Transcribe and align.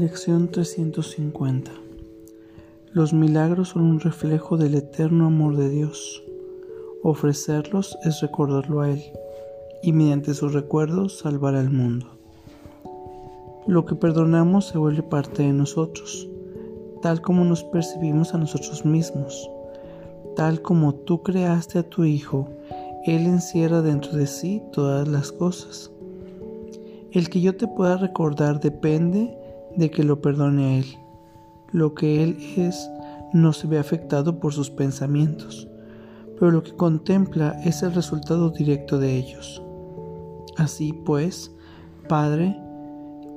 Lección 0.00 0.48
350 0.50 1.70
Los 2.94 3.12
milagros 3.12 3.68
son 3.68 3.82
un 3.82 4.00
reflejo 4.00 4.56
del 4.56 4.74
eterno 4.74 5.26
amor 5.26 5.58
de 5.58 5.68
Dios. 5.68 6.24
Ofrecerlos 7.02 7.98
es 8.04 8.22
recordarlo 8.22 8.80
a 8.80 8.88
Él 8.88 9.02
y 9.82 9.92
mediante 9.92 10.32
sus 10.32 10.54
recuerdos 10.54 11.18
salvar 11.18 11.54
al 11.54 11.68
mundo. 11.68 12.06
Lo 13.66 13.84
que 13.84 13.94
perdonamos 13.94 14.68
se 14.68 14.78
vuelve 14.78 15.02
parte 15.02 15.42
de 15.42 15.52
nosotros, 15.52 16.26
tal 17.02 17.20
como 17.20 17.44
nos 17.44 17.62
percibimos 17.64 18.32
a 18.32 18.38
nosotros 18.38 18.86
mismos. 18.86 19.50
Tal 20.34 20.62
como 20.62 20.94
tú 20.94 21.22
creaste 21.22 21.78
a 21.78 21.82
tu 21.82 22.04
Hijo, 22.04 22.48
Él 23.04 23.26
encierra 23.26 23.82
dentro 23.82 24.12
de 24.12 24.26
sí 24.26 24.62
todas 24.72 25.06
las 25.06 25.30
cosas. 25.30 25.90
El 27.12 27.28
que 27.28 27.42
yo 27.42 27.54
te 27.54 27.66
pueda 27.66 27.98
recordar 27.98 28.60
depende 28.60 29.36
de 29.76 29.90
que 29.90 30.04
lo 30.04 30.20
perdone 30.20 30.64
a 30.64 30.78
Él. 30.78 30.86
Lo 31.72 31.94
que 31.94 32.22
Él 32.22 32.36
es 32.56 32.90
no 33.32 33.52
se 33.52 33.66
ve 33.66 33.78
afectado 33.78 34.40
por 34.40 34.52
sus 34.52 34.70
pensamientos, 34.70 35.68
pero 36.38 36.50
lo 36.50 36.62
que 36.62 36.74
contempla 36.74 37.60
es 37.64 37.82
el 37.82 37.94
resultado 37.94 38.50
directo 38.50 38.98
de 38.98 39.16
ellos. 39.16 39.62
Así 40.56 40.92
pues, 40.92 41.54
Padre, 42.08 42.56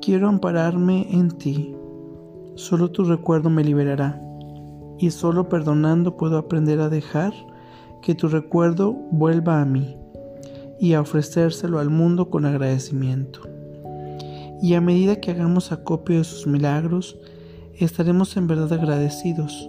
quiero 0.00 0.28
ampararme 0.28 1.06
en 1.10 1.30
ti. 1.30 1.74
Solo 2.54 2.90
tu 2.90 3.04
recuerdo 3.04 3.50
me 3.50 3.64
liberará, 3.64 4.20
y 4.98 5.10
solo 5.10 5.48
perdonando 5.48 6.16
puedo 6.16 6.38
aprender 6.38 6.80
a 6.80 6.88
dejar 6.88 7.32
que 8.00 8.14
tu 8.14 8.28
recuerdo 8.28 8.92
vuelva 9.10 9.60
a 9.60 9.64
mí 9.64 9.96
y 10.80 10.94
a 10.94 11.00
ofrecérselo 11.00 11.78
al 11.78 11.90
mundo 11.90 12.30
con 12.30 12.44
agradecimiento 12.44 13.51
y 14.62 14.74
a 14.74 14.80
medida 14.80 15.16
que 15.16 15.32
hagamos 15.32 15.72
acopio 15.72 16.18
de 16.18 16.24
sus 16.24 16.46
milagros, 16.46 17.18
estaremos 17.74 18.36
en 18.36 18.46
verdad 18.46 18.72
agradecidos, 18.72 19.68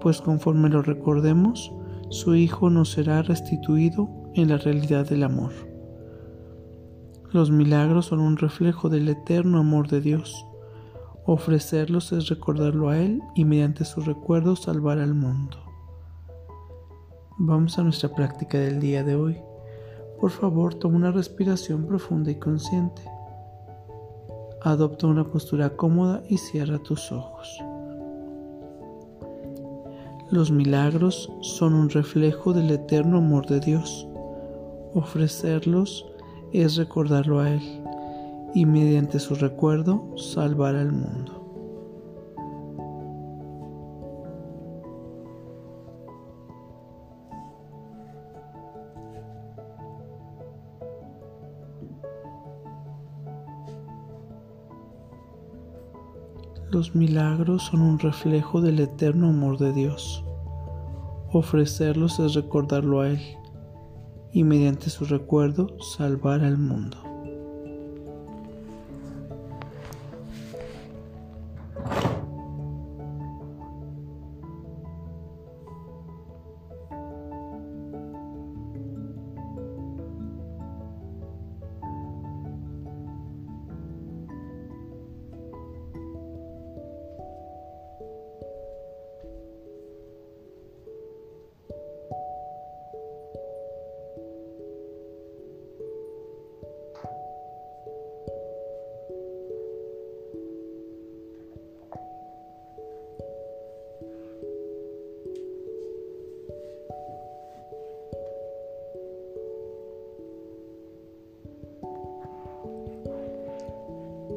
pues 0.00 0.22
conforme 0.22 0.70
lo 0.70 0.80
recordemos, 0.80 1.70
su 2.08 2.34
Hijo 2.34 2.70
nos 2.70 2.92
será 2.92 3.20
restituido 3.20 4.08
en 4.34 4.48
la 4.48 4.56
realidad 4.56 5.06
del 5.06 5.24
amor. 5.24 5.52
Los 7.32 7.50
milagros 7.50 8.06
son 8.06 8.20
un 8.20 8.38
reflejo 8.38 8.88
del 8.88 9.08
eterno 9.08 9.58
amor 9.58 9.88
de 9.88 10.00
Dios. 10.00 10.46
Ofrecerlos 11.26 12.12
es 12.12 12.28
recordarlo 12.28 12.88
a 12.88 12.98
Él 12.98 13.20
y 13.34 13.44
mediante 13.44 13.84
sus 13.84 14.06
recuerdos 14.06 14.62
salvar 14.62 15.00
al 15.00 15.14
mundo. 15.14 15.58
Vamos 17.36 17.78
a 17.78 17.82
nuestra 17.82 18.14
práctica 18.14 18.58
del 18.58 18.80
día 18.80 19.04
de 19.04 19.16
hoy. 19.16 19.36
Por 20.18 20.30
favor, 20.30 20.74
toma 20.74 20.96
una 20.96 21.10
respiración 21.10 21.86
profunda 21.86 22.30
y 22.30 22.36
consciente. 22.36 23.02
Adopta 24.64 25.06
una 25.06 25.24
postura 25.24 25.76
cómoda 25.76 26.22
y 26.26 26.38
cierra 26.38 26.78
tus 26.78 27.12
ojos. 27.12 27.62
Los 30.30 30.50
milagros 30.50 31.30
son 31.42 31.74
un 31.74 31.90
reflejo 31.90 32.54
del 32.54 32.70
eterno 32.70 33.18
amor 33.18 33.46
de 33.46 33.60
Dios. 33.60 34.08
Ofrecerlos 34.94 36.06
es 36.54 36.76
recordarlo 36.76 37.40
a 37.40 37.50
Él 37.50 37.60
y 38.54 38.64
mediante 38.64 39.20
su 39.20 39.34
recuerdo 39.34 40.16
salvar 40.16 40.76
al 40.76 40.92
mundo. 40.92 41.43
Los 56.70 56.94
milagros 56.94 57.64
son 57.64 57.82
un 57.82 57.98
reflejo 57.98 58.60
del 58.60 58.80
eterno 58.80 59.28
amor 59.28 59.58
de 59.58 59.72
Dios. 59.72 60.24
Ofrecerlos 61.32 62.18
es 62.20 62.34
recordarlo 62.34 63.00
a 63.00 63.10
Él 63.10 63.20
y 64.32 64.44
mediante 64.44 64.90
su 64.90 65.04
recuerdo 65.04 65.76
salvar 65.80 66.42
al 66.42 66.58
mundo. 66.58 67.13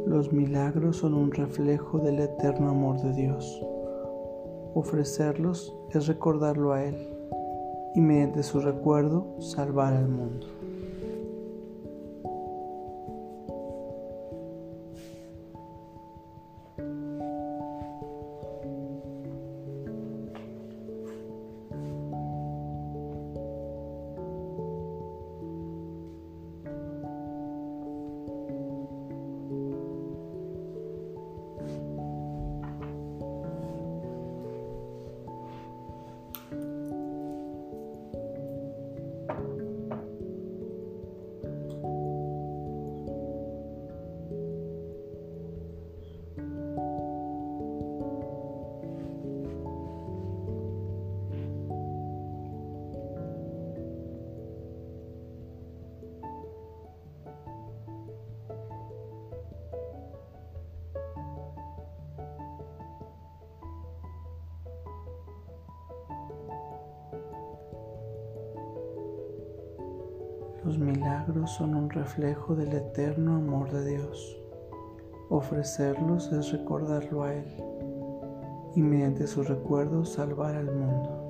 Los 0.07 0.31
milagros 0.31 0.95
son 0.95 1.13
un 1.13 1.33
reflejo 1.33 1.99
del 1.99 2.21
eterno 2.21 2.69
amor 2.69 3.01
de 3.01 3.11
Dios. 3.11 3.61
Ofrecerlos 4.73 5.75
es 5.91 6.07
recordarlo 6.07 6.71
a 6.71 6.85
Él 6.85 6.95
y 7.93 7.99
mediante 7.99 8.41
su 8.41 8.61
recuerdo 8.61 9.35
salvar 9.41 9.93
al 9.93 10.07
mundo. 10.07 10.47
Los 70.67 70.79
milagros 70.79 71.51
son 71.51 71.75
un 71.75 71.89
reflejo 71.89 72.53
del 72.53 72.73
eterno 72.73 73.37
amor 73.37 73.71
de 73.71 73.91
Dios. 73.91 74.37
Ofrecerlos 75.29 76.29
es 76.33 76.51
recordarlo 76.51 77.23
a 77.23 77.33
Él 77.33 77.45
y 78.75 78.81
mediante 78.81 79.27
su 79.27 79.43
recuerdo 79.43 80.03
salvar 80.03 80.57
al 80.57 80.65
mundo. 80.65 81.26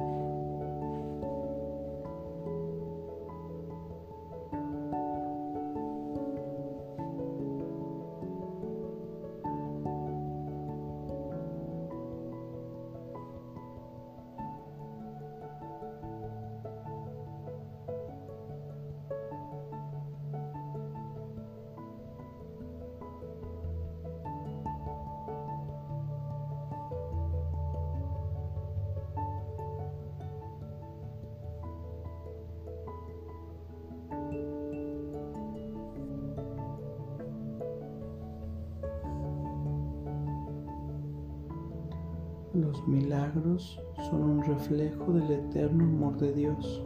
Los 42.53 42.87
milagros 42.87 43.79
son 44.09 44.23
un 44.23 44.43
reflejo 44.43 45.11
del 45.11 45.31
eterno 45.31 45.83
amor 45.83 46.17
de 46.17 46.33
Dios. 46.33 46.81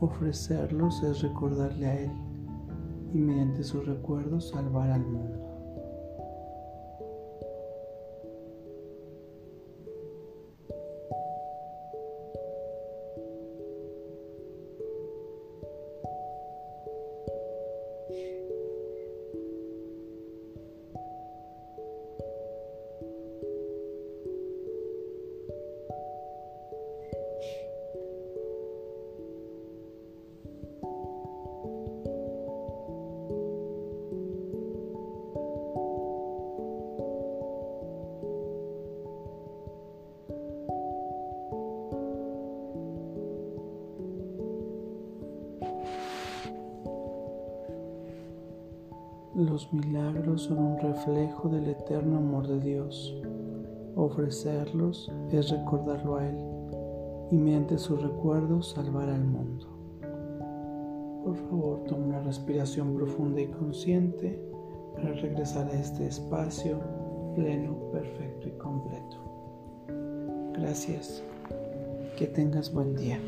Ofrecerlos 0.00 1.02
es 1.02 1.20
recordarle 1.20 1.86
a 1.86 2.00
Él 2.00 2.10
y 3.12 3.18
mediante 3.18 3.62
sus 3.62 3.84
recuerdos 3.84 4.48
salvar 4.48 4.90
al 4.90 5.04
mundo. 5.06 5.49
Los 49.40 49.72
milagros 49.72 50.42
son 50.42 50.58
un 50.58 50.78
reflejo 50.78 51.48
del 51.48 51.70
eterno 51.70 52.18
amor 52.18 52.46
de 52.46 52.60
Dios. 52.60 53.16
Ofrecerlos 53.96 55.10
es 55.32 55.48
recordarlo 55.48 56.16
a 56.16 56.28
Él 56.28 56.36
y 57.30 57.36
mediante 57.36 57.78
sus 57.78 58.02
recuerdos 58.02 58.72
salvar 58.72 59.08
al 59.08 59.24
mundo. 59.24 59.66
Por 61.24 61.36
favor, 61.36 61.84
toma 61.84 62.04
una 62.04 62.20
respiración 62.20 62.94
profunda 62.94 63.40
y 63.40 63.46
consciente 63.46 64.38
para 64.94 65.14
regresar 65.14 65.70
a 65.70 65.80
este 65.80 66.06
espacio 66.06 66.78
pleno, 67.34 67.78
perfecto 67.92 68.46
y 68.46 68.52
completo. 68.58 69.16
Gracias. 70.52 71.22
Que 72.18 72.26
tengas 72.26 72.70
buen 72.70 72.94
día. 72.94 73.18